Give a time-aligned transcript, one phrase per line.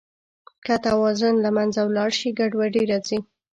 [0.65, 3.19] که توازن له منځه ولاړ شي، ګډوډي راځي.